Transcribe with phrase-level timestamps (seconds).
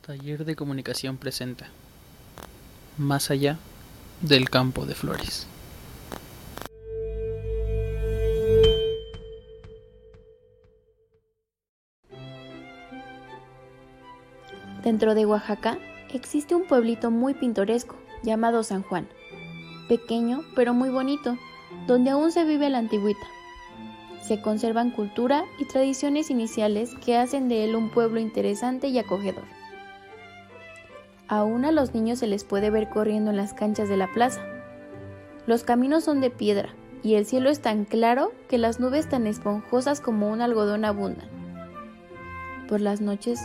[0.00, 1.68] Taller de Comunicación presenta.
[2.96, 3.58] Más allá
[4.22, 5.46] del campo de flores.
[14.82, 15.78] Dentro de Oaxaca
[16.14, 19.06] existe un pueblito muy pintoresco llamado San Juan,
[19.86, 21.36] pequeño pero muy bonito,
[21.86, 23.26] donde aún se vive la antigüita.
[24.22, 29.44] Se conservan cultura y tradiciones iniciales que hacen de él un pueblo interesante y acogedor.
[31.26, 34.40] Aún a los niños se les puede ver corriendo en las canchas de la plaza.
[35.46, 36.70] Los caminos son de piedra
[37.02, 41.28] y el cielo es tan claro que las nubes tan esponjosas como un algodón abundan.
[42.68, 43.40] Por las noches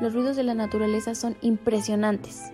[0.00, 2.52] los ruidos de la naturaleza son impresionantes.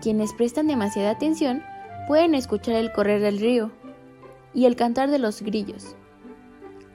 [0.00, 1.62] Quienes prestan demasiada atención
[2.08, 3.70] pueden escuchar el correr del río
[4.54, 5.96] y el cantar de los grillos.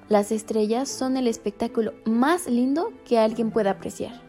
[0.10, 4.22] Las estrellas son el espectáculo más lindo que alguien pueda apreciar.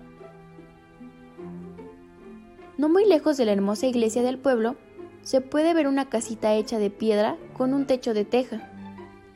[2.77, 4.77] No muy lejos de la hermosa iglesia del pueblo,
[5.23, 8.70] se puede ver una casita hecha de piedra con un techo de teja,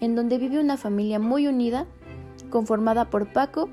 [0.01, 1.87] en donde vive una familia muy unida,
[2.51, 3.69] conformada por Paco,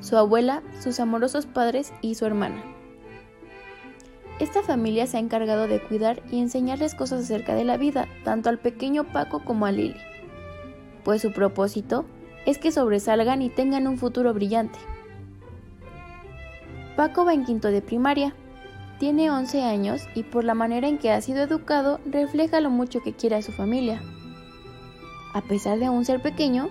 [0.00, 2.71] su abuela, sus amorosos padres y su hermana.
[4.38, 8.48] Esta familia se ha encargado de cuidar y enseñarles cosas acerca de la vida, tanto
[8.48, 9.96] al pequeño Paco como a Lili,
[11.04, 12.04] pues su propósito
[12.46, 14.78] es que sobresalgan y tengan un futuro brillante.
[16.96, 18.34] Paco va en quinto de primaria,
[18.98, 23.00] tiene 11 años y por la manera en que ha sido educado refleja lo mucho
[23.00, 24.02] que quiere a su familia.
[25.34, 26.68] A pesar de aún ser pequeño,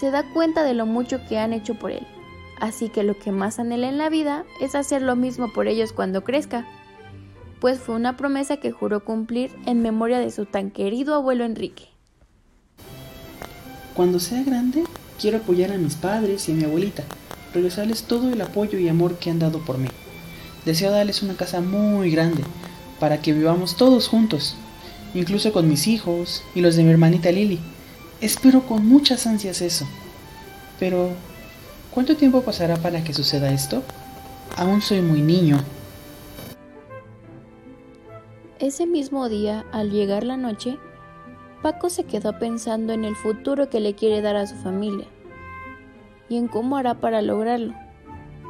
[0.00, 2.06] se da cuenta de lo mucho que han hecho por él
[2.60, 5.92] así que lo que más anhela en la vida es hacer lo mismo por ellos
[5.92, 6.66] cuando crezca,
[7.60, 11.88] pues fue una promesa que juró cumplir en memoria de su tan querido abuelo Enrique.
[13.94, 14.84] Cuando sea grande,
[15.20, 17.04] quiero apoyar a mis padres y a mi abuelita,
[17.54, 19.88] regresarles todo el apoyo y amor que han dado por mí.
[20.64, 22.42] Deseo darles una casa muy grande,
[23.00, 24.56] para que vivamos todos juntos,
[25.14, 27.60] incluso con mis hijos y los de mi hermanita Lily.
[28.20, 29.86] Espero con muchas ansias eso.
[30.78, 31.10] Pero
[31.96, 33.82] ¿Cuánto tiempo pasará para que suceda esto?
[34.54, 35.64] Aún soy muy niño.
[38.58, 40.78] Ese mismo día, al llegar la noche,
[41.60, 45.06] Paco se quedó pensando en el futuro que le quiere dar a su familia
[46.30, 47.74] y en cómo hará para lograrlo.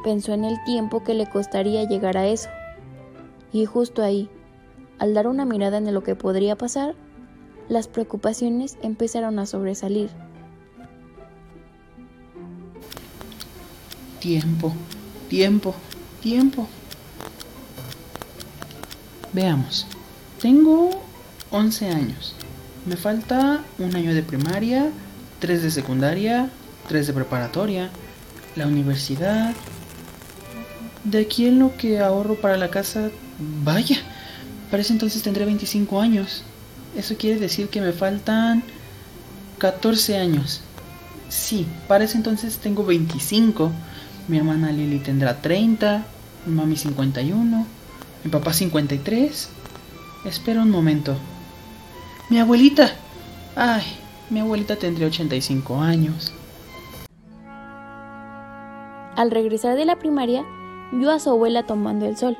[0.05, 2.47] Pensó en el tiempo que le costaría llegar a eso.
[3.51, 4.29] Y justo ahí,
[4.97, 6.95] al dar una mirada en lo que podría pasar,
[7.67, 10.09] las preocupaciones empezaron a sobresalir.
[14.21, 14.71] Tiempo,
[15.27, 15.75] tiempo,
[16.21, 16.65] tiempo.
[19.33, 19.85] Veamos.
[20.47, 20.91] Tengo
[21.51, 22.33] 11 años.
[22.85, 24.91] Me falta un año de primaria,
[25.39, 26.49] tres de secundaria,
[26.87, 27.89] tres de preparatoria,
[28.55, 29.53] la universidad.
[31.03, 33.09] De aquí en lo que ahorro para la casa,
[33.65, 33.97] vaya,
[34.71, 36.43] para ese entonces tendré 25 años.
[36.95, 38.63] Eso quiere decir que me faltan
[39.57, 40.61] 14 años.
[41.27, 43.69] Sí, para ese entonces tengo 25.
[44.29, 46.05] Mi hermana Lili tendrá 30,
[46.45, 47.67] mi mami 51,
[48.23, 49.49] mi papá 53.
[50.25, 51.15] Espera un momento.
[52.29, 52.91] Mi abuelita.
[53.55, 53.83] Ay,
[54.29, 56.33] mi abuelita tendría 85 años.
[59.15, 60.45] Al regresar de la primaria,
[60.91, 62.37] vio a su abuela tomando el sol,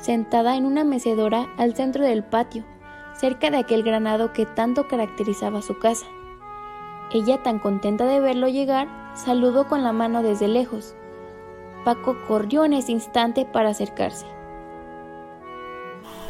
[0.00, 2.64] sentada en una mecedora al centro del patio,
[3.18, 6.06] cerca de aquel granado que tanto caracterizaba su casa.
[7.12, 10.94] Ella, tan contenta de verlo llegar, saludó con la mano desde lejos,
[11.84, 14.26] Paco corrió en ese instante para acercarse.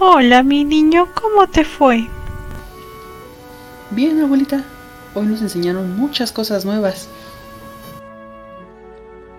[0.01, 2.09] Hola, mi niño, ¿cómo te fue?
[3.91, 4.65] Bien, abuelita.
[5.15, 7.09] Hoy nos enseñaron muchas cosas nuevas.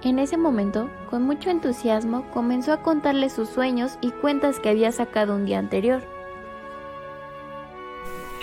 [0.02, 4.94] En ese momento, con mucho entusiasmo, comenzó a contarle sus sueños y cuentas que había
[4.94, 6.02] sacado un día anterior.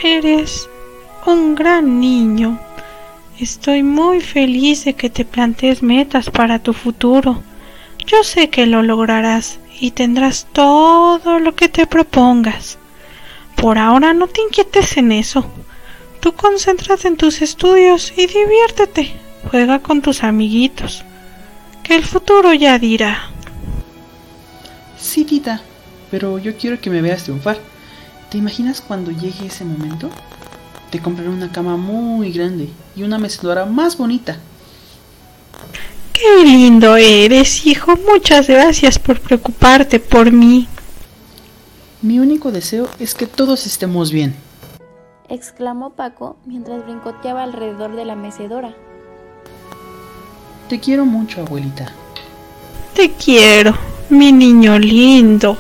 [0.05, 0.69] Eres
[1.27, 2.59] un gran niño.
[3.39, 7.43] Estoy muy feliz de que te plantees metas para tu futuro.
[8.07, 12.79] Yo sé que lo lograrás y tendrás todo lo que te propongas.
[13.57, 15.45] Por ahora no te inquietes en eso.
[16.21, 19.13] Tú concéntrate en tus estudios y diviértete.
[19.51, 21.03] Juega con tus amiguitos.
[21.83, 23.31] Que el futuro ya dirá.
[24.97, 25.61] Sí, tita,
[26.13, 27.59] pero yo quiero que me veas triunfar.
[28.31, 30.11] ¿Te imaginas cuando llegue ese momento?
[30.91, 34.39] Te compraré una cama muy grande y una mecedora más bonita.
[36.13, 37.95] Qué lindo eres, hijo.
[38.13, 40.69] Muchas gracias por preocuparte por mí.
[42.01, 44.35] Mi único deseo es que todos estemos bien.
[45.29, 48.75] exclamó Paco mientras brincoteaba alrededor de la mecedora.
[50.69, 51.93] Te quiero mucho, abuelita.
[52.95, 53.75] Te quiero,
[54.11, 55.57] mi niño lindo.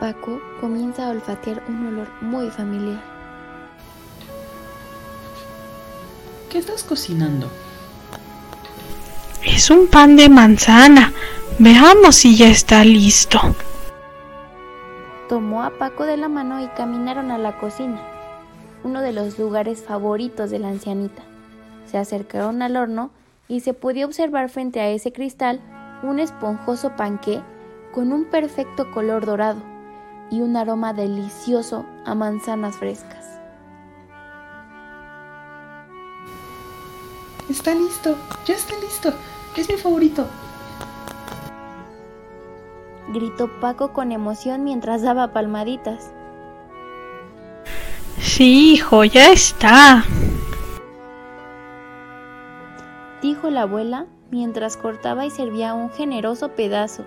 [0.00, 3.02] Paco comienza a olfatear un olor muy familiar.
[6.50, 7.50] ¿Qué estás cocinando?
[9.56, 11.14] Es un pan de manzana.
[11.58, 13.40] Veamos si ya está listo.
[15.30, 17.98] Tomó a Paco de la mano y caminaron a la cocina,
[18.84, 21.22] uno de los lugares favoritos de la ancianita.
[21.90, 23.08] Se acercaron al horno
[23.48, 25.62] y se podía observar frente a ese cristal
[26.02, 27.40] un esponjoso panqué
[27.94, 29.62] con un perfecto color dorado
[30.30, 33.24] y un aroma delicioso a manzanas frescas.
[37.48, 39.14] Está listo, ya está listo.
[39.56, 40.26] Es mi favorito.
[43.08, 46.10] Gritó Paco con emoción mientras daba palmaditas.
[48.20, 50.04] Sí, hijo, ya está.
[53.22, 57.04] Dijo la abuela mientras cortaba y servía un generoso pedazo.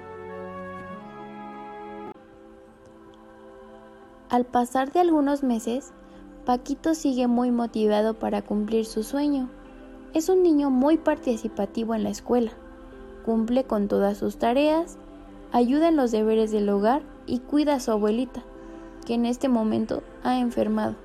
[4.30, 5.92] Al pasar de algunos meses,
[6.46, 9.50] Paquito sigue muy motivado para cumplir su sueño.
[10.13, 12.51] Es un niño muy participativo en la escuela,
[13.25, 14.97] cumple con todas sus tareas,
[15.51, 18.44] ayuda en los deberes del hogar y cuida a su abuelita,
[19.06, 20.95] que en este momento ha enfermado,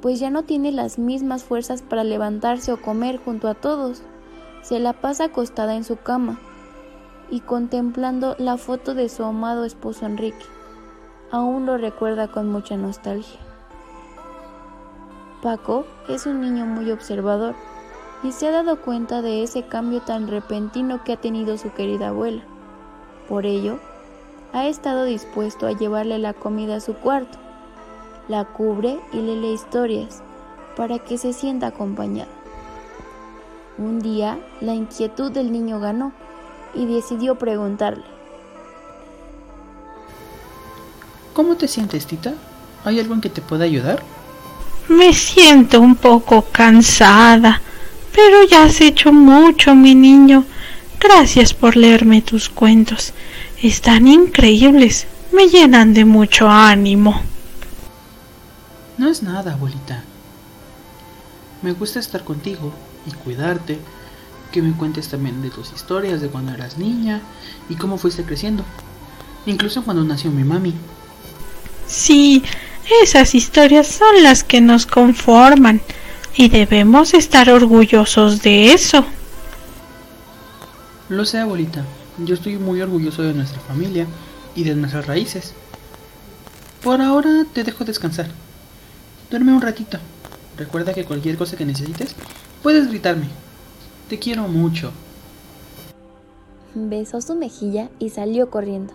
[0.00, 4.02] pues ya no tiene las mismas fuerzas para levantarse o comer junto a todos.
[4.62, 6.38] Se la pasa acostada en su cama
[7.30, 10.46] y contemplando la foto de su amado esposo Enrique
[11.30, 13.38] aún lo recuerda con mucha nostalgia.
[15.42, 17.54] Paco es un niño muy observador
[18.22, 22.08] y se ha dado cuenta de ese cambio tan repentino que ha tenido su querida
[22.08, 22.42] abuela.
[23.28, 23.78] Por ello,
[24.52, 27.38] ha estado dispuesto a llevarle la comida a su cuarto,
[28.28, 30.22] la cubre y le lee historias
[30.76, 32.30] para que se sienta acompañada.
[33.78, 36.12] Un día, la inquietud del niño ganó
[36.74, 38.04] y decidió preguntarle.
[41.32, 42.34] ¿Cómo te sientes, Tita?
[42.84, 44.02] ¿Hay algo en que te pueda ayudar?
[44.88, 47.60] Me siento un poco cansada,
[48.14, 50.44] pero ya has hecho mucho, mi niño.
[50.98, 53.12] Gracias por leerme tus cuentos.
[53.62, 55.06] Están increíbles.
[55.32, 57.22] Me llenan de mucho ánimo.
[58.98, 60.02] No es nada, abuelita.
[61.62, 62.72] Me gusta estar contigo
[63.06, 63.78] y cuidarte.
[64.52, 67.20] Que me cuentes también de tus historias de cuando eras niña
[67.68, 68.64] y cómo fuiste creciendo.
[69.46, 70.74] Incluso cuando nació mi mami.
[71.86, 72.42] Sí,
[73.02, 75.80] esas historias son las que nos conforman
[76.36, 79.04] y debemos estar orgullosos de eso.
[81.08, 81.84] Lo sé, abuelita.
[82.18, 84.06] Yo estoy muy orgulloso de nuestra familia
[84.54, 85.54] y de nuestras raíces.
[86.82, 88.28] Por ahora te dejo descansar.
[89.30, 89.98] Duerme un ratito.
[90.56, 92.14] Recuerda que cualquier cosa que necesites,
[92.62, 93.28] puedes gritarme.
[94.08, 94.92] Te quiero mucho.
[96.74, 98.92] Besó su mejilla y salió corriendo.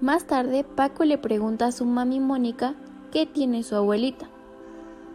[0.00, 2.74] Más tarde, Paco le pregunta a su mami Mónica
[3.12, 4.28] qué tiene su abuelita,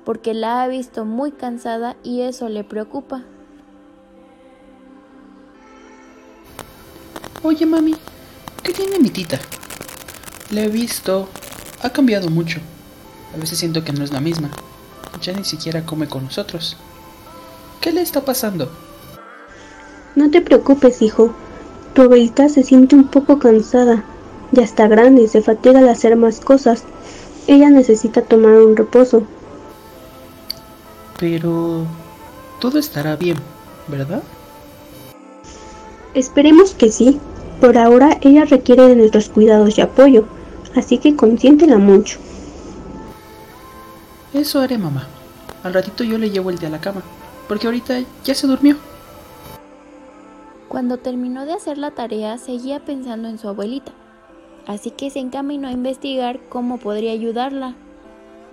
[0.05, 3.23] porque la ha visto muy cansada y eso le preocupa.
[7.41, 7.95] Oye, mami,
[8.63, 9.39] ¿qué tiene mi tita?
[10.51, 11.27] La he visto.
[11.81, 12.59] Ha cambiado mucho.
[13.35, 14.49] A veces siento que no es la misma.
[15.21, 16.77] Ya ni siquiera come con nosotros.
[17.81, 18.71] ¿Qué le está pasando?
[20.15, 21.33] No te preocupes, hijo.
[21.93, 24.05] Tu abuelita se siente un poco cansada.
[24.51, 26.83] Ya está grande y se fatiga al hacer más cosas.
[27.47, 29.23] Ella necesita tomar un reposo.
[31.23, 31.87] Pero...
[32.59, 33.37] todo estará bien,
[33.87, 34.21] ¿verdad?
[36.13, 37.17] Esperemos que sí.
[37.61, 40.25] Por ahora ella requiere de nuestros cuidados y apoyo,
[40.75, 42.19] así que consiéntela mucho.
[44.33, 45.07] Eso haré, mamá.
[45.63, 47.01] Al ratito yo le llevo el té a la cama,
[47.47, 48.75] porque ahorita ya se durmió.
[50.67, 53.93] Cuando terminó de hacer la tarea, seguía pensando en su abuelita
[54.67, 57.75] así que se encaminó a investigar cómo podría ayudarla.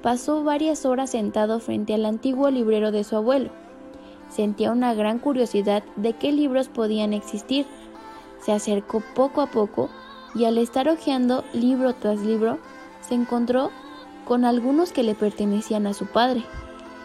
[0.02, 3.50] Pasó varias horas sentado frente al antiguo librero de su abuelo.
[4.30, 7.66] Sentía una gran curiosidad de qué libros podían existir.
[8.40, 9.90] Se acercó poco a poco
[10.34, 12.58] y al estar hojeando libro tras libro,
[13.00, 13.70] se encontró
[14.24, 16.44] con algunos que le pertenecían a su padre,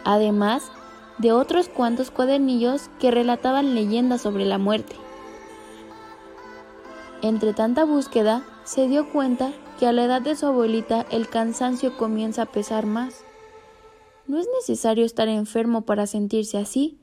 [0.04, 0.70] además
[1.18, 4.96] de otros cuantos cuadernillos que relataban leyendas sobre la muerte.
[7.22, 11.96] Entre tanta búsqueda, se dio cuenta que a la edad de su abuelita el cansancio
[11.96, 13.24] comienza a pesar más.
[14.26, 16.98] No es necesario estar enfermo para sentirse así,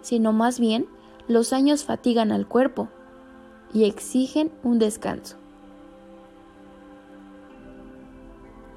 [0.00, 0.86] sino más bien
[1.26, 2.88] los años fatigan al cuerpo
[3.72, 5.36] y exigen un descanso.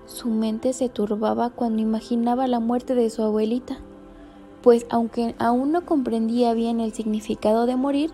[0.06, 3.80] Su mente se turbaba cuando imaginaba la muerte de su abuelita,
[4.62, 8.12] pues aunque aún no comprendía bien el significado de morir,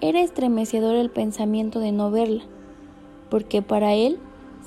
[0.00, 2.42] era estremecedor el pensamiento de no verla,
[3.30, 4.18] porque para él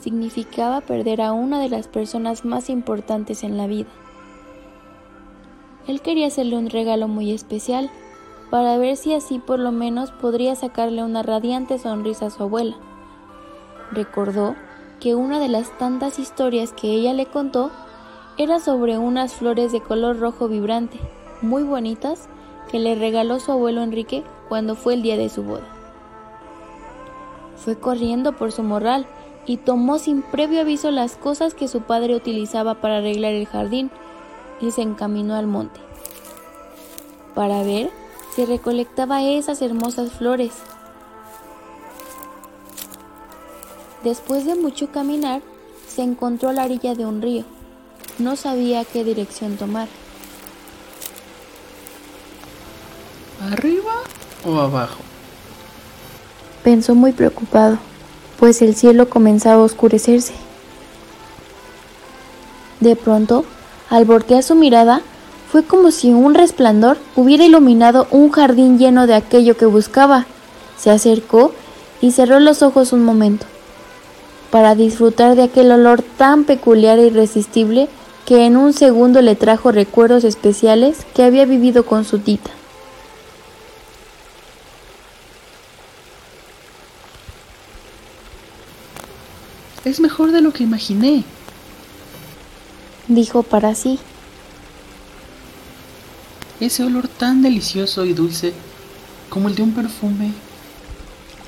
[0.06, 3.90] significaba perder a una de las personas más importantes en la vida.
[5.88, 7.90] Él quería hacerle un regalo muy especial,
[8.52, 12.76] para ver si así por lo menos podría sacarle una radiante sonrisa a su abuela.
[13.92, 14.56] Recordó
[15.00, 17.72] que una de las tantas historias que ella le contó
[18.38, 21.00] era sobre unas flores de color rojo vibrante,
[21.42, 22.30] muy bonitas,
[22.70, 25.68] que le regaló su abuelo Enrique cuando fue el día de su boda.
[27.56, 29.08] Fue corriendo por su morral
[29.46, 33.92] y tomó sin previo aviso las cosas que su padre utilizaba para arreglar el jardín
[34.62, 35.86] y se encaminó al monte
[37.36, 37.92] para ver
[38.34, 40.54] si recolectaba esas hermosas flores.
[44.04, 45.42] Después de mucho caminar,
[45.88, 47.44] se encontró a la orilla de un río.
[48.18, 49.88] No sabía qué dirección tomar.
[53.52, 53.94] ¿Arriba
[54.46, 55.00] o abajo?
[56.64, 57.78] Pensó muy preocupado,
[58.40, 60.34] pues el cielo comenzaba a oscurecerse.
[62.80, 63.46] De pronto,
[63.90, 65.02] al voltear su mirada,
[65.52, 70.26] fue como si un resplandor hubiera iluminado un jardín lleno de aquello que buscaba.
[70.78, 71.54] Se acercó
[72.02, 73.46] y cerró los ojos un momento,
[74.52, 77.88] para disfrutar de aquel olor tan peculiar e irresistible
[78.26, 82.52] que en un segundo le trajo recuerdos especiales que había vivido con su tita.
[89.86, 91.24] Es mejor de lo que imaginé,
[93.08, 94.00] dijo para sí.
[96.60, 98.54] Ese olor tan delicioso y dulce
[99.30, 100.32] como el de un perfume.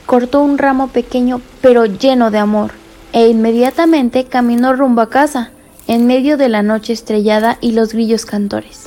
[0.05, 2.73] Cortó un ramo pequeño pero lleno de amor
[3.11, 5.49] e inmediatamente caminó rumbo a casa,
[5.87, 8.83] en medio de la noche estrellada y los grillos cantores,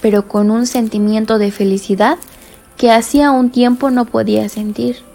[0.00, 2.18] pero con un sentimiento de felicidad
[2.76, 5.09] que hacía un tiempo no podía sentir.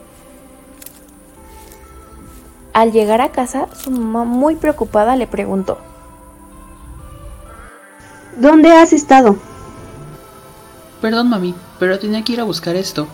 [2.75, 5.77] Al llegar a casa, su mamá muy preocupada le preguntó,
[8.35, 9.37] ¿Dónde has estado?
[10.99, 13.07] Perdón, mami, pero tenía que ir a buscar esto.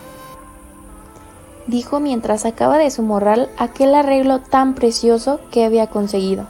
[1.68, 6.48] Dijo mientras sacaba de su morral aquel arreglo tan precioso que había conseguido.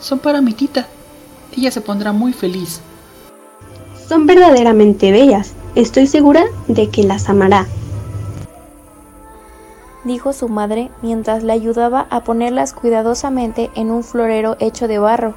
[0.00, 0.86] Son para mi tita.
[1.54, 2.80] Ella se pondrá muy feliz.
[4.08, 5.52] Son verdaderamente bellas.
[5.74, 7.66] Estoy segura de que las amará
[10.04, 15.34] dijo su madre mientras le ayudaba a ponerlas cuidadosamente en un florero hecho de barro.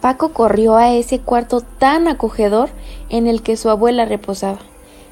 [0.00, 2.70] Paco corrió a ese cuarto tan acogedor
[3.10, 4.58] en el que su abuela reposaba.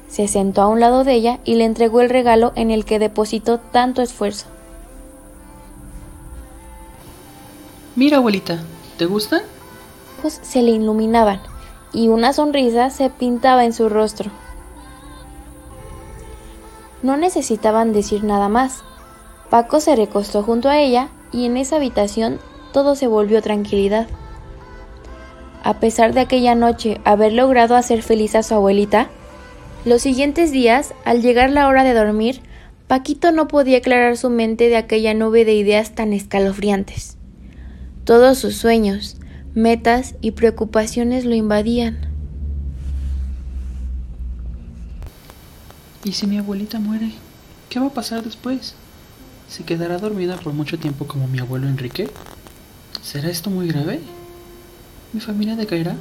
[0.07, 2.97] Se sentó a un lado de ella y le entregó el regalo en el que
[2.97, 4.47] depositó tanto esfuerzo.
[7.95, 8.63] Mira, abuelita,
[8.97, 9.41] ¿te gustan?
[10.21, 11.39] Pues se le iluminaban
[11.93, 14.31] y una sonrisa se pintaba en su rostro.
[17.01, 18.83] No necesitaban decir nada más.
[19.49, 22.39] Paco se recostó junto a ella y en esa habitación
[22.73, 24.07] todo se volvió tranquilidad.
[25.63, 29.09] A pesar de aquella noche haber logrado hacer feliz a su abuelita,
[29.85, 32.41] los siguientes días, al llegar la hora de dormir,
[32.87, 37.17] Paquito no podía aclarar su mente de aquella nube de ideas tan escalofriantes.
[38.03, 39.17] Todos sus sueños,
[39.53, 42.08] metas y preocupaciones lo invadían.
[46.03, 47.11] ¿Y si mi abuelita muere?
[47.69, 48.73] ¿Qué va a pasar después?
[49.49, 52.09] ¿Se quedará dormida por mucho tiempo como mi abuelo Enrique?
[53.01, 53.99] ¿Será esto muy grave?
[55.11, 55.97] ¿Mi familia decaerá?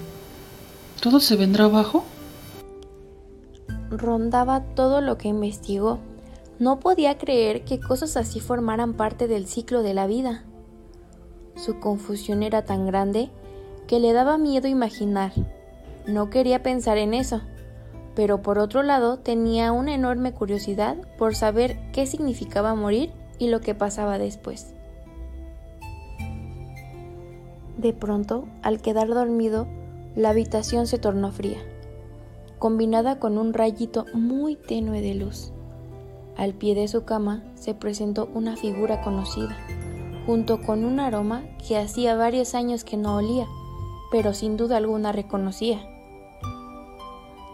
[1.00, 2.05] ¿Todo se vendrá abajo?
[3.90, 5.99] Rondaba todo lo que investigó.
[6.61, 10.45] No podía creer que cosas así formaran parte del ciclo de la vida.
[11.57, 13.31] Su confusión era tan grande
[13.88, 15.33] que le daba miedo imaginar.
[16.07, 17.43] No quería pensar en eso
[18.19, 23.61] pero por otro lado tenía una enorme curiosidad por saber qué significaba morir y lo
[23.61, 24.75] que pasaba después.
[27.77, 29.69] De pronto, al quedar dormido,
[30.17, 31.59] la habitación se tornó fría,
[32.59, 35.53] combinada con un rayito muy tenue de luz.
[36.37, 39.57] Al pie de su cama se presentó una figura conocida,
[40.27, 43.47] junto con un aroma que hacía varios años que no olía,
[44.11, 45.98] pero sin duda alguna reconocía.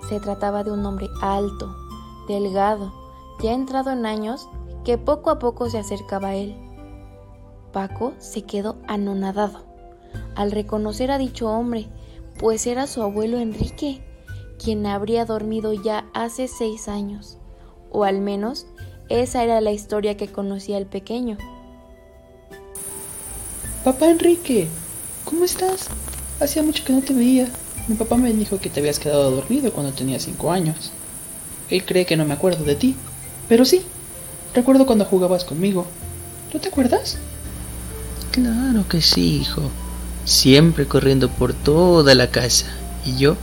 [0.09, 1.75] Se trataba de un hombre alto,
[2.29, 2.93] delgado,
[3.43, 4.49] ya entrado en años,
[4.85, 6.57] que poco a poco se acercaba a él.
[7.73, 9.75] Paco se quedó anonadado
[10.37, 11.89] al reconocer a dicho hombre,
[12.39, 14.03] pues era su abuelo Enrique,
[14.63, 17.39] quien habría dormido ya hace seis años,
[17.91, 18.67] o al menos
[19.09, 21.39] esa era la historia que conocía el pequeño.
[23.85, 24.69] Papá Enrique,
[25.25, 25.89] ¿cómo estás?
[26.41, 27.49] Hacía mucho que no te veía.
[27.87, 30.91] Mi papá me dijo que te habías quedado dormido cuando tenía cinco años.
[31.71, 32.97] Él cree que no me acuerdo de ti,
[33.49, 33.83] pero sí,
[34.55, 35.87] recuerdo cuando jugabas conmigo.
[36.53, 37.19] ¿No te acuerdas?
[38.31, 39.71] Claro que sí, hijo.
[40.25, 42.67] Siempre corriendo por toda la casa.
[43.05, 43.37] Y yo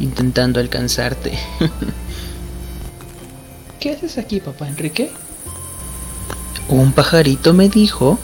[0.00, 1.38] intentando alcanzarte.
[3.80, 5.12] ¿Qué haces aquí, papá Enrique?
[6.68, 8.18] Un pajarito me dijo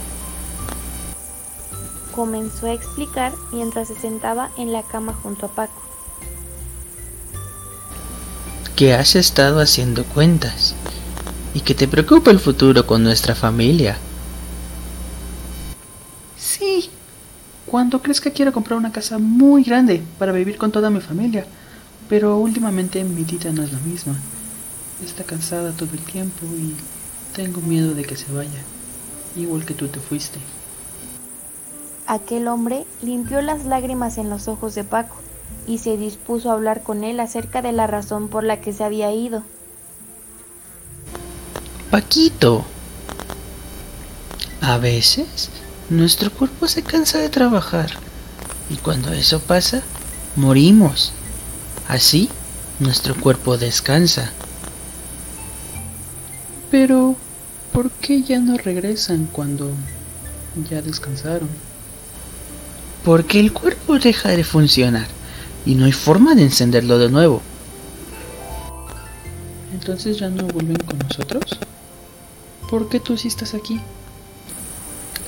[2.14, 5.82] comenzó a explicar mientras se sentaba en la cama junto a Paco.
[8.76, 10.74] Que has estado haciendo cuentas
[11.54, 13.96] y que te preocupa el futuro con nuestra familia.
[16.36, 16.90] Sí,
[17.66, 21.46] cuando crezca quiero comprar una casa muy grande para vivir con toda mi familia,
[22.08, 24.16] pero últimamente mi tita no es la misma.
[25.04, 26.74] Está cansada todo el tiempo y
[27.34, 28.62] tengo miedo de que se vaya,
[29.36, 30.38] igual que tú te fuiste.
[32.06, 35.16] Aquel hombre limpió las lágrimas en los ojos de Paco
[35.66, 38.84] y se dispuso a hablar con él acerca de la razón por la que se
[38.84, 39.42] había ido.
[41.90, 42.64] Paquito,
[44.60, 45.50] a veces
[45.88, 47.90] nuestro cuerpo se cansa de trabajar
[48.68, 49.82] y cuando eso pasa,
[50.36, 51.12] morimos.
[51.88, 52.28] Así,
[52.80, 54.32] nuestro cuerpo descansa.
[56.70, 57.14] Pero,
[57.72, 59.70] ¿por qué ya no regresan cuando
[60.70, 61.48] ya descansaron?
[63.04, 65.06] Porque el cuerpo deja de funcionar
[65.66, 67.42] y no hay forma de encenderlo de nuevo.
[69.72, 71.58] Entonces ya no vuelven con nosotros.
[72.70, 73.80] ¿Por qué tú sí estás aquí?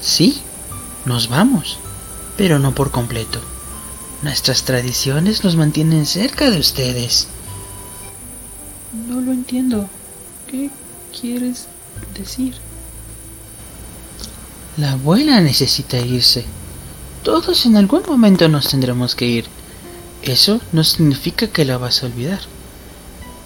[0.01, 0.41] Sí,
[1.05, 1.79] nos vamos,
[2.37, 3.41] pero no por completo.
[4.23, 7.29] Nuestras tradiciones nos mantienen cerca de ustedes.
[9.09, 9.89] No lo entiendo.
[10.51, 10.71] ¿Qué
[11.19, 11.67] quieres
[12.17, 12.55] decir?
[14.79, 16.47] La abuela necesita irse.
[17.27, 19.47] Todos en algún momento nos tendremos que ir.
[20.23, 22.39] Eso no significa que la vas a olvidar.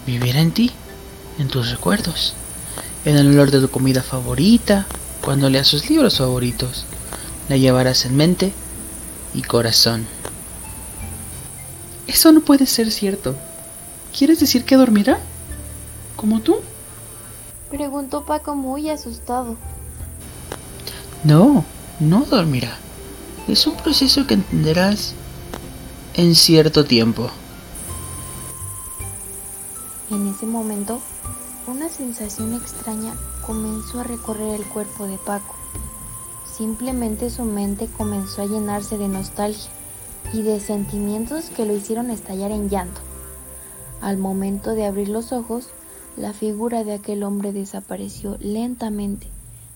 [0.06, 0.70] Vivirá en ti,
[1.38, 2.34] en tus recuerdos,
[3.06, 4.84] en el olor de tu comida favorita,
[5.22, 6.84] cuando leas sus libros favoritos.
[7.48, 8.52] La llevarás en mente
[9.32, 10.06] y corazón.
[12.06, 13.34] Eso no puede ser cierto.
[14.14, 15.20] ¿Quieres decir que dormirá?
[16.16, 16.56] ¿Como tú?
[17.70, 19.56] Preguntó Paco muy asustado.
[21.24, 21.64] No,
[21.98, 22.76] no dormirá
[23.52, 25.14] es un proceso que entenderás
[26.14, 27.28] en cierto tiempo.
[30.10, 31.00] En ese momento,
[31.66, 33.12] una sensación extraña
[33.44, 35.56] comenzó a recorrer el cuerpo de Paco.
[36.56, 39.70] Simplemente su mente comenzó a llenarse de nostalgia
[40.32, 43.00] y de sentimientos que lo hicieron estallar en llanto.
[44.00, 45.68] Al momento de abrir los ojos,
[46.16, 49.26] la figura de aquel hombre desapareció lentamente,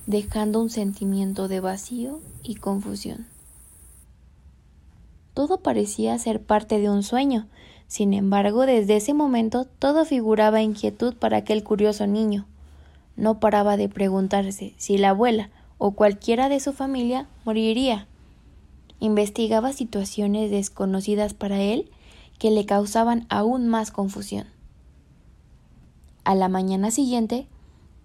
[0.06, 3.33] dejando un sentimiento de vacío y confusión.
[5.34, 7.48] Todo parecía ser parte de un sueño.
[7.88, 12.46] Sin embargo, desde ese momento todo figuraba inquietud para aquel curioso niño.
[13.16, 18.06] No paraba de preguntarse si la abuela o cualquiera de su familia moriría.
[19.00, 21.90] Investigaba situaciones desconocidas para él
[22.38, 24.46] que le causaban aún más confusión.
[26.24, 27.46] A la mañana siguiente,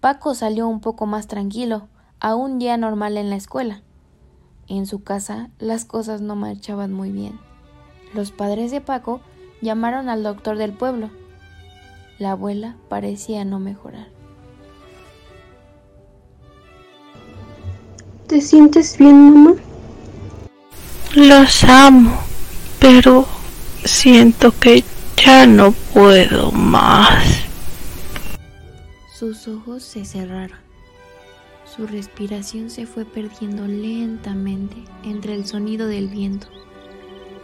[0.00, 1.88] Paco salió un poco más tranquilo,
[2.20, 3.82] a un día normal en la escuela.
[4.70, 7.40] En su casa las cosas no marchaban muy bien.
[8.14, 9.20] Los padres de Paco
[9.60, 11.10] llamaron al doctor del pueblo.
[12.20, 14.06] La abuela parecía no mejorar.
[18.28, 19.60] ¿Te sientes bien, mamá?
[21.16, 22.16] Los amo,
[22.78, 23.26] pero
[23.84, 24.84] siento que
[25.16, 27.24] ya no puedo más.
[29.18, 30.69] Sus ojos se cerraron.
[31.76, 36.48] Su respiración se fue perdiendo lentamente entre el sonido del viento.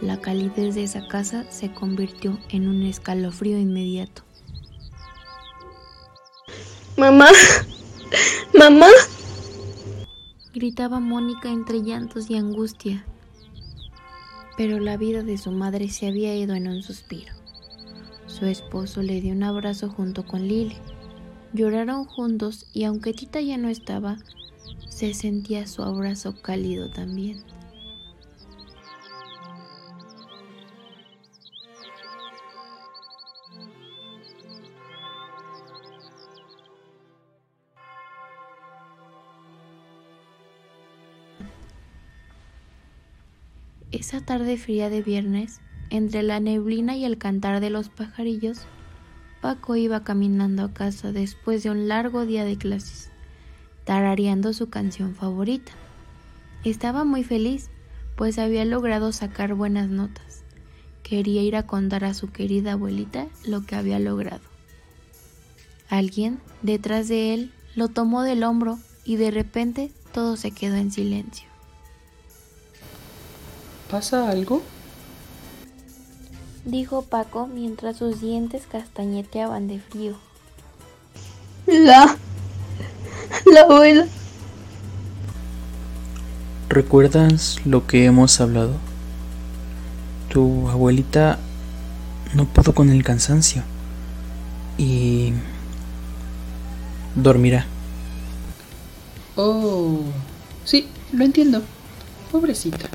[0.01, 4.23] La calidez de esa casa se convirtió en un escalofrío inmediato.
[6.97, 7.29] Mamá,
[8.53, 8.89] mamá.
[10.53, 13.05] Gritaba Mónica entre llantos y angustia.
[14.57, 17.33] Pero la vida de su madre se había ido en un suspiro.
[18.25, 20.75] Su esposo le dio un abrazo junto con Lily
[21.53, 24.17] Lloraron juntos y aunque Tita ya no estaba,
[24.89, 27.43] se sentía su abrazo cálido también.
[43.91, 48.67] Esa tarde fría de viernes, entre la neblina y el cantar de los pajarillos,
[49.41, 53.09] Paco iba caminando a casa después de un largo día de clases,
[53.85, 55.71] tarareando su canción favorita.
[56.63, 57.69] Estaba muy feliz,
[58.15, 60.43] pues había logrado sacar buenas notas.
[61.03, 64.41] Quería ir a contar a su querida abuelita lo que había logrado.
[65.89, 70.91] Alguien, detrás de él, lo tomó del hombro y de repente todo se quedó en
[70.91, 71.47] silencio.
[73.89, 74.63] ¿Pasa algo?
[76.67, 80.15] Dijo Paco mientras sus dientes castañeteaban de frío.
[81.65, 82.17] La...
[83.45, 84.05] La abuela.
[86.67, 88.73] ¿Recuerdas lo que hemos hablado?
[90.27, 91.39] Tu abuelita
[92.33, 93.63] no pudo con el cansancio
[94.77, 95.31] y
[97.15, 97.65] dormirá.
[99.37, 100.01] Oh,
[100.65, 101.61] sí, lo entiendo.
[102.29, 102.89] Pobrecita.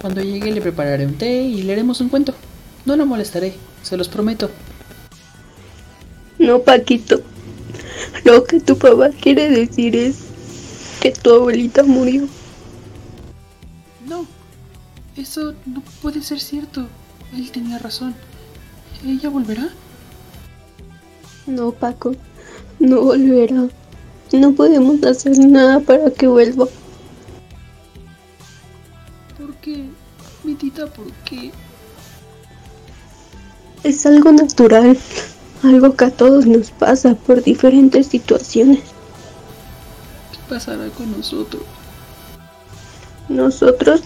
[0.00, 2.34] Cuando llegue le prepararé un té y le haremos un cuento.
[2.84, 4.50] No la molestaré, se los prometo.
[6.38, 7.22] No, Paquito.
[8.24, 10.16] Lo que tu papá quiere decir es
[11.00, 12.26] que tu abuelita murió.
[14.06, 14.26] No,
[15.16, 16.88] eso no puede ser cierto.
[17.34, 18.14] Él tenía razón.
[19.06, 19.68] ¿Ella volverá?
[21.46, 22.14] No, Paco.
[22.80, 23.68] No volverá.
[24.32, 26.66] No podemos hacer nada para que vuelva.
[29.38, 29.84] ¿Por qué?
[30.42, 31.52] Mi tita, ¿por qué?
[33.84, 34.96] Es algo natural,
[35.64, 38.78] algo que a todos nos pasa por diferentes situaciones.
[40.30, 41.64] ¿Qué pasará con nosotros?
[43.28, 44.02] Nosotros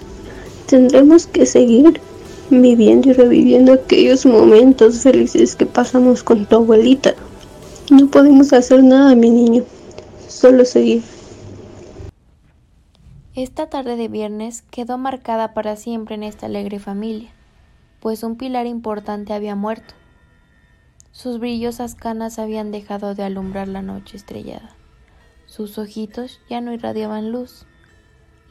[0.64, 2.00] tendremos que seguir
[2.48, 7.14] viviendo y reviviendo aquellos momentos felices que pasamos con tu abuelita.
[7.90, 9.62] No podemos hacer nada, mi niño,
[10.26, 11.02] solo seguir.
[13.34, 17.35] Esta tarde de viernes quedó marcada para siempre en esta alegre familia
[18.06, 19.94] pues un pilar importante había muerto.
[21.10, 24.76] Sus brillosas canas habían dejado de alumbrar la noche estrellada.
[25.46, 27.66] Sus ojitos ya no irradiaban luz.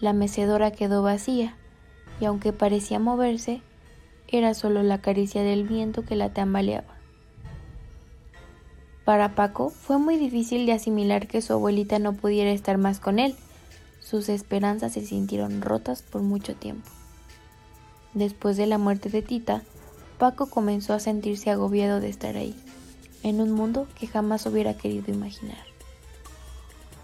[0.01, 1.55] La mecedora quedó vacía,
[2.19, 3.61] y aunque parecía moverse,
[4.27, 6.97] era solo la caricia del viento que la tambaleaba.
[9.05, 13.19] Para Paco fue muy difícil de asimilar que su abuelita no pudiera estar más con
[13.19, 13.37] él.
[14.01, 16.91] Sus esperanzas se sintieron rotas por mucho tiempo.
[18.15, 19.61] Después de la muerte de Tita,
[20.17, 22.55] Paco comenzó a sentirse agobiado de estar ahí,
[23.23, 25.57] en un mundo que jamás hubiera querido imaginar.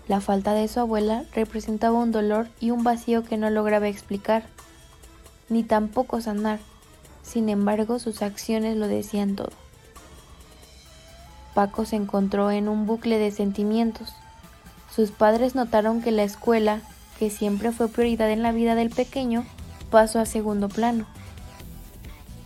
[0.07, 4.45] La falta de su abuela representaba un dolor y un vacío que no lograba explicar,
[5.49, 6.59] ni tampoco sanar.
[7.23, 9.51] Sin embargo, sus acciones lo decían todo.
[11.53, 14.13] Paco se encontró en un bucle de sentimientos.
[14.95, 16.79] Sus padres notaron que la escuela,
[17.19, 19.45] que siempre fue prioridad en la vida del pequeño,
[19.91, 21.05] pasó a segundo plano.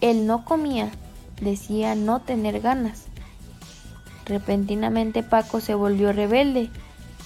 [0.02, 0.92] Él no comía,
[1.40, 3.06] decía no tener ganas.
[4.26, 6.70] Repentinamente Paco se volvió rebelde.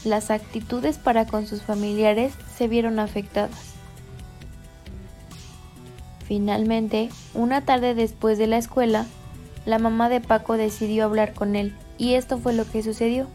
[0.04, 3.74] Las actitudes para con sus familiares se vieron afectadas.
[6.26, 9.08] Finalmente, una tarde después de la escuela,
[9.66, 13.28] la mamá de Paco decidió hablar con él y esto fue lo que sucedió.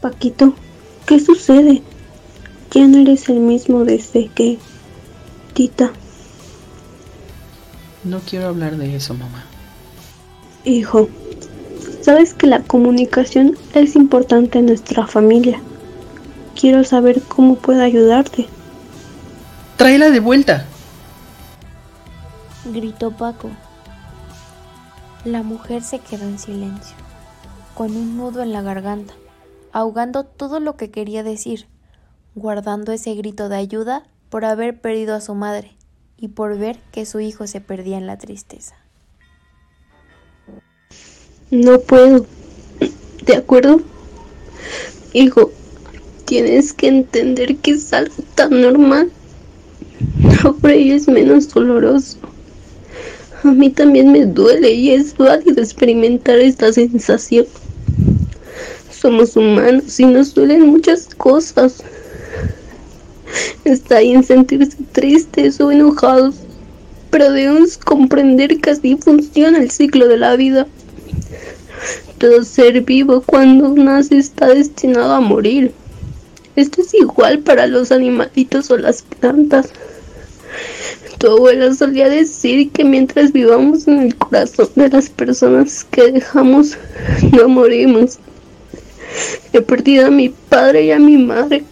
[0.00, 0.54] Paquito,
[1.06, 1.82] ¿qué sucede?
[2.76, 4.58] Ya no eres el mismo desde que...
[5.54, 5.92] Tita.
[8.04, 9.46] No quiero hablar de eso, mamá.
[10.66, 11.08] Hijo,
[12.02, 15.58] sabes que la comunicación es importante en nuestra familia.
[16.54, 18.46] Quiero saber cómo puedo ayudarte.
[19.78, 20.66] ¡Tráela de vuelta!
[22.66, 23.48] Gritó Paco.
[25.24, 26.94] La mujer se quedó en silencio,
[27.74, 29.14] con un nudo en la garganta,
[29.72, 31.66] ahogando todo lo que quería decir
[32.36, 35.72] guardando ese grito de ayuda por haber perdido a su madre
[36.18, 38.76] y por ver que su hijo se perdía en la tristeza.
[41.50, 42.26] No puedo.
[43.24, 43.80] ¿De acuerdo?
[45.12, 45.50] Hijo,
[46.26, 49.10] tienes que entender que es algo tan normal.
[50.64, 52.18] Ello es menos doloroso.
[53.44, 57.46] A mí también me duele y es válido experimentar esta sensación.
[58.90, 61.82] Somos humanos y nos duelen muchas cosas.
[63.66, 66.36] Está bien sentirse tristes o enojados,
[67.10, 70.68] pero debemos comprender que así funciona el ciclo de la vida.
[72.18, 75.72] Todo ser vivo cuando nace está destinado a morir.
[76.54, 79.70] Esto es igual para los animalitos o las plantas.
[81.18, 86.78] Tu abuela solía decir que mientras vivamos en el corazón de las personas que dejamos,
[87.32, 88.20] no morimos.
[89.52, 91.64] He perdido a mi padre y a mi madre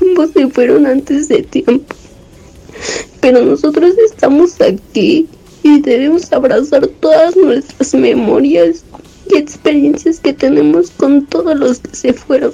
[0.00, 1.94] Ambos se fueron antes de tiempo.
[3.20, 5.28] Pero nosotros estamos aquí
[5.62, 8.84] y debemos abrazar todas nuestras memorias
[9.30, 12.52] y experiencias que tenemos con todos los que se fueron.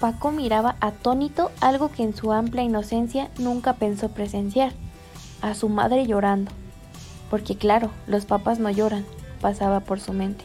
[0.00, 4.72] Paco miraba atónito algo que en su amplia inocencia nunca pensó presenciar,
[5.42, 6.52] a su madre llorando.
[7.30, 9.04] Porque claro, los papás no lloran,
[9.40, 10.44] pasaba por su mente.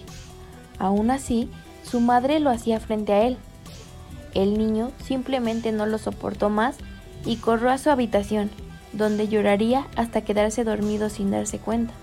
[0.80, 1.50] Aún así,
[1.84, 3.38] su madre lo hacía frente a él.
[4.34, 6.78] El niño simplemente no lo soportó más
[7.26, 8.50] y corrió a su habitación,
[8.92, 11.94] donde lloraría hasta quedarse dormido sin darse cuenta.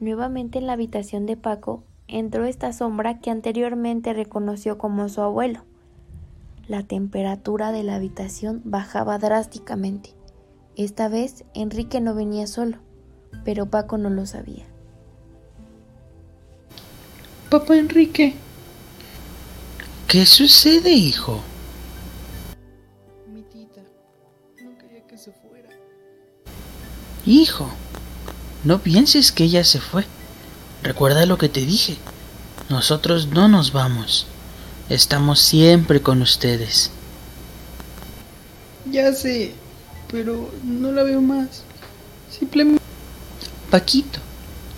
[0.00, 5.64] Nuevamente en la habitación de Paco entró esta sombra que anteriormente reconoció como su abuelo.
[6.68, 10.10] La temperatura de la habitación bajaba drásticamente.
[10.76, 12.78] Esta vez Enrique no venía solo,
[13.44, 14.64] pero Paco no lo sabía.
[17.50, 18.34] Papá Enrique.
[20.08, 21.42] ¿Qué sucede, hijo?
[23.26, 23.80] Mi tita.
[24.62, 25.70] No quería que se fuera.
[27.26, 27.68] Hijo,
[28.62, 30.04] no pienses que ella se fue.
[30.82, 31.96] Recuerda lo que te dije.
[32.68, 34.26] Nosotros no nos vamos.
[34.88, 36.90] Estamos siempre con ustedes.
[38.90, 39.54] Ya sé,
[40.12, 41.62] pero no la veo más.
[42.30, 42.82] Simplemente...
[43.70, 44.20] Paquito,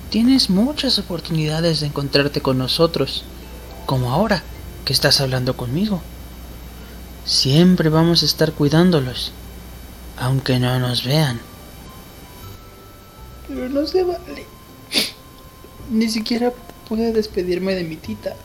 [0.08, 3.24] tienes muchas oportunidades de encontrarte con nosotros,
[3.84, 4.42] como ahora
[4.86, 6.00] que estás hablando conmigo.
[7.26, 9.32] Siempre vamos a estar cuidándolos,
[10.16, 11.40] aunque no nos vean.
[13.48, 14.46] Pero no se vale.
[15.90, 16.52] Ni siquiera
[16.88, 18.36] pude despedirme de mi tita.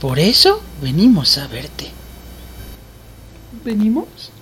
[0.00, 1.86] Por eso venimos a verte.
[3.64, 4.32] ¿Venimos?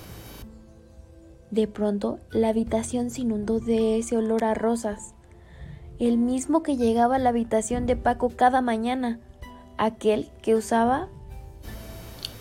[1.51, 5.13] De pronto, la habitación se inundó de ese olor a rosas,
[5.99, 9.19] el mismo que llegaba a la habitación de Paco cada mañana,
[9.79, 11.07] aquel que usaba...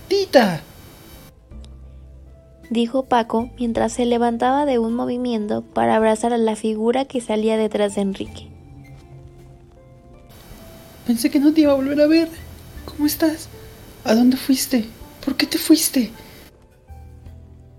[0.09, 0.63] ¡Tita!
[2.71, 7.57] dijo Paco mientras se levantaba de un movimiento para abrazar a la figura que salía
[7.57, 8.49] detrás de Enrique.
[11.07, 12.29] Pensé que no te iba a volver a ver.
[12.85, 13.49] ¿Cómo estás?
[14.05, 14.85] ¿A dónde fuiste?
[15.25, 16.11] ¿Por qué te fuiste?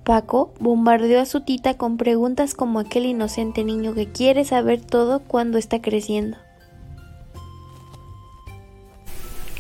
[0.04, 5.20] Paco bombardeó a su tita con preguntas como aquel inocente niño que quiere saber todo
[5.20, 6.38] cuando está creciendo.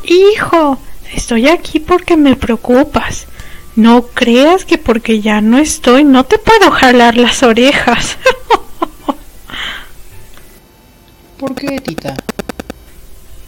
[0.10, 0.78] Hijo,
[1.13, 3.28] estoy aquí porque me preocupas.
[3.76, 8.17] No creas que porque ya no estoy no te puedo jalar las orejas.
[11.38, 12.17] ¿Por qué, tita?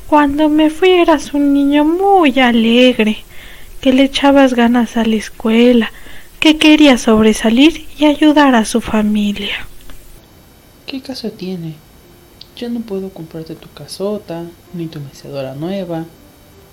[0.06, 3.24] Cuando me fui eras un niño muy alegre,
[3.82, 5.92] que le echabas ganas a la escuela,
[6.40, 9.66] que quería sobresalir y ayudar a su familia.
[10.86, 11.74] ¿Qué caso tiene?
[12.56, 16.06] Yo no puedo comprarte tu casota, ni tu mecedora nueva.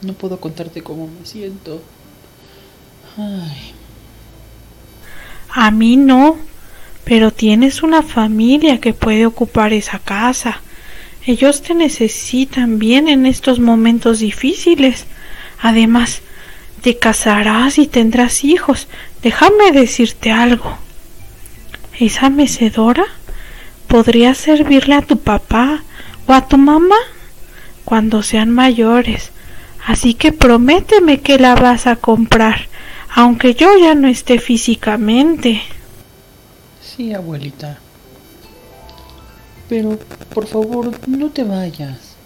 [0.03, 1.83] No puedo contarte cómo me siento.
[3.17, 3.73] Ay.
[5.51, 6.37] A mí no,
[7.05, 10.61] pero tienes una familia que puede ocupar esa casa.
[11.27, 15.07] Ellos te necesitan bien en estos momentos difíciles.
[15.61, 16.23] Además,
[16.81, 18.87] te casarás y tendrás hijos.
[19.23, 20.79] Déjame decirte algo.
[21.99, 23.05] Esa mecedora
[23.89, 25.83] podría servirle a tu papá
[26.27, 26.97] o a tu mamá
[27.85, 29.33] cuando sean mayores.
[29.89, 32.69] Así que prométeme que la vas a comprar
[33.15, 35.61] aunque yo ya no esté físicamente.
[36.81, 37.79] Sí, abuelita.
[39.69, 39.99] Pero,
[40.33, 42.17] por favor, no te vayas.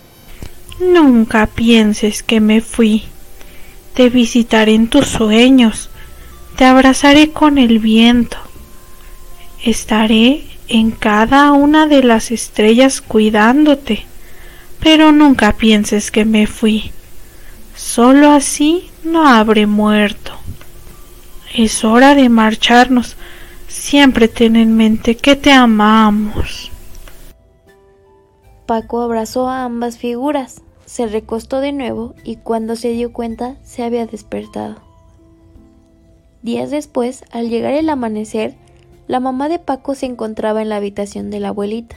[0.80, 3.04] Nunca pienses que me fui.
[3.94, 5.88] Te visitaré en tus sueños.
[6.56, 8.36] Te abrazaré con el viento.
[9.64, 14.04] Estaré en cada una de las estrellas cuidándote.
[14.80, 16.92] Pero nunca pienses que me fui.
[17.74, 20.32] Solo así no habré muerto.
[21.54, 23.16] Es hora de marcharnos.
[23.68, 26.70] Siempre ten en mente que te amamos.
[28.66, 33.82] Paco abrazó a ambas figuras, se recostó de nuevo y cuando se dio cuenta se
[33.82, 34.76] había despertado.
[36.42, 38.54] Días después, al llegar el amanecer,
[39.08, 41.96] la mamá de Paco se encontraba en la habitación de la abuelita.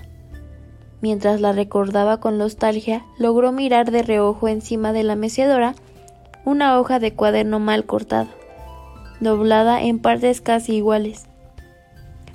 [1.06, 5.76] Mientras la recordaba con nostalgia, logró mirar de reojo encima de la mecedora
[6.46, 8.28] una hoja de cuaderno mal cortada
[9.20, 11.26] doblada en partes casi iguales.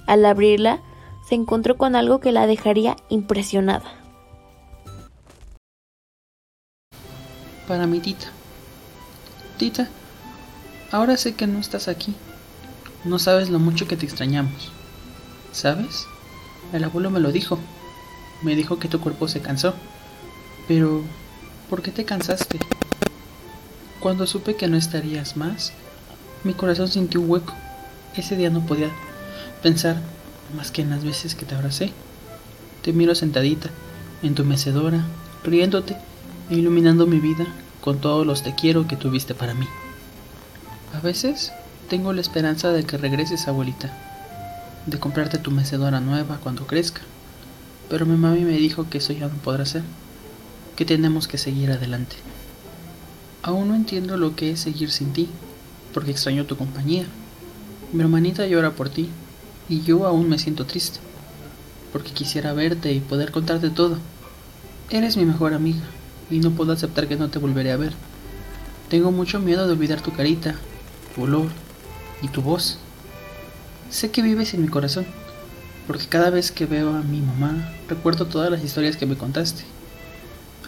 [0.06, 0.80] Al abrirla,
[1.28, 3.90] se encontró con algo que la dejaría impresionada.
[7.66, 8.28] Para mi tita.
[9.58, 9.88] Tita,
[10.92, 12.14] ahora sé que no estás aquí.
[13.04, 14.70] No sabes lo mucho que te extrañamos.
[15.50, 16.06] ¿Sabes?
[16.72, 17.58] El abuelo me lo dijo.
[18.42, 19.74] Me dijo que tu cuerpo se cansó.
[20.68, 21.02] Pero,
[21.68, 22.58] ¿por qué te cansaste?
[24.00, 25.72] Cuando supe que no estarías más,
[26.44, 27.54] mi corazón sintió un hueco.
[28.16, 28.90] Ese día no podía
[29.62, 29.96] pensar
[30.56, 31.92] más que en las veces que te abracé.
[32.82, 33.68] Te miro sentadita
[34.22, 35.04] en tu mecedora,
[35.44, 35.96] riéndote
[36.50, 37.46] e iluminando mi vida
[37.80, 39.66] con todos los te quiero que tuviste para mí.
[40.94, 41.52] A veces
[41.88, 43.90] tengo la esperanza de que regreses, abuelita,
[44.86, 47.02] de comprarte tu mecedora nueva cuando crezca,
[47.90, 49.82] pero mi mami me dijo que eso ya no podrá ser,
[50.76, 52.16] que tenemos que seguir adelante.
[53.42, 55.28] Aún no entiendo lo que es seguir sin ti,
[55.92, 57.04] porque extraño tu compañía.
[57.92, 59.10] Mi hermanita llora por ti
[59.68, 61.00] y yo aún me siento triste,
[61.92, 63.98] porque quisiera verte y poder contarte todo.
[64.88, 65.82] Eres mi mejor amiga
[66.30, 67.92] y no puedo aceptar que no te volveré a ver.
[68.88, 70.54] Tengo mucho miedo de olvidar tu carita,
[71.14, 71.48] tu olor
[72.22, 72.78] y tu voz.
[73.90, 75.06] Sé que vives en mi corazón,
[75.90, 79.64] porque cada vez que veo a mi mamá recuerdo todas las historias que me contaste.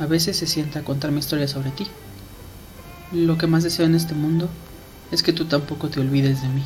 [0.00, 1.86] A veces se sienta a contarme historias sobre ti.
[3.12, 4.48] Lo que más deseo en este mundo
[5.12, 6.64] es que tú tampoco te olvides de mí.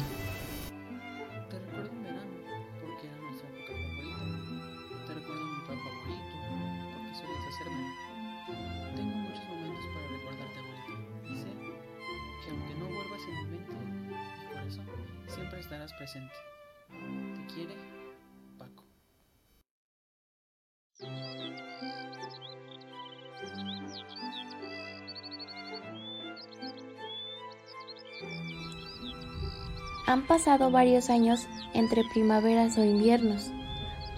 [30.47, 33.51] Pasado varios años entre primaveras o inviernos.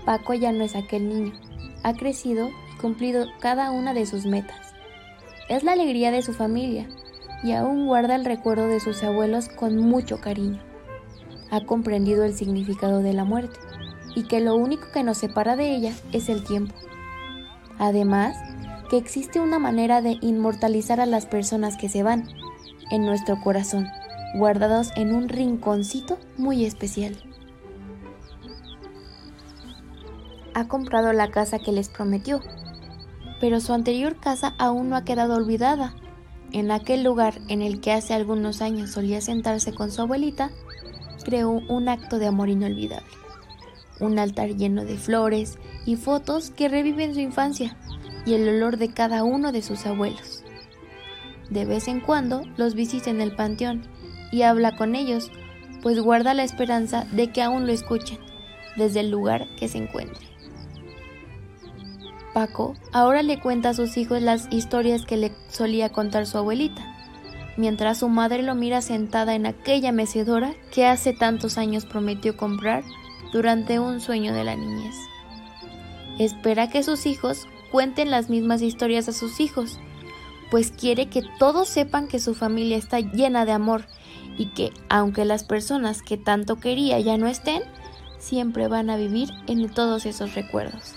[0.04, 1.32] Paco ya no es aquel niño.
[1.82, 4.74] Ha crecido y cumplido cada una de sus metas.
[5.48, 6.86] Es la alegría de su familia
[7.42, 10.60] y aún guarda el recuerdo de sus abuelos con mucho cariño.
[11.50, 13.58] Ha comprendido el significado de la muerte
[14.14, 16.74] y que lo único que nos separa de ella es el tiempo.
[17.78, 18.36] Además,
[18.90, 22.28] que existe una manera de inmortalizar a las personas que se van
[22.90, 23.88] en nuestro corazón
[24.34, 27.16] guardados en un rinconcito muy especial.
[30.54, 32.40] Ha comprado la casa que les prometió,
[33.40, 35.94] pero su anterior casa aún no ha quedado olvidada.
[36.50, 40.50] En aquel lugar en el que hace algunos años solía sentarse con su abuelita,
[41.24, 43.06] creó un acto de amor inolvidable.
[44.00, 47.76] Un altar lleno de flores y fotos que reviven su infancia
[48.24, 50.44] y el olor de cada uno de sus abuelos.
[51.50, 53.82] De vez en cuando los visita en el panteón
[54.30, 55.30] y habla con ellos,
[55.82, 58.18] pues guarda la esperanza de que aún lo escuchen
[58.76, 60.26] desde el lugar que se encuentre.
[62.34, 66.96] Paco ahora le cuenta a sus hijos las historias que le solía contar su abuelita,
[67.56, 72.84] mientras su madre lo mira sentada en aquella mecedora que hace tantos años prometió comprar
[73.32, 74.94] durante un sueño de la niñez.
[76.18, 79.78] Espera que sus hijos cuenten las mismas historias a sus hijos,
[80.50, 83.84] pues quiere que todos sepan que su familia está llena de amor
[84.38, 87.62] y que, aunque las personas que tanto quería ya no estén,
[88.18, 90.94] siempre van a vivir en todos esos recuerdos.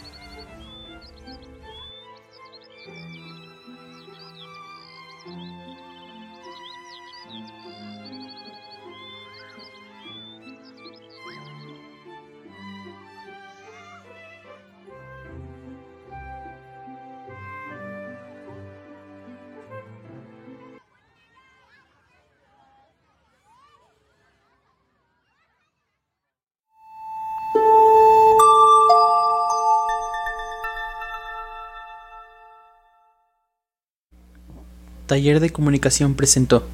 [35.12, 36.66] Taller de Comunicación presentó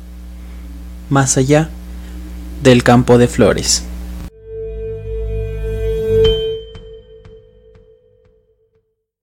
[1.09, 1.71] Más allá
[2.61, 3.86] del campo de flores.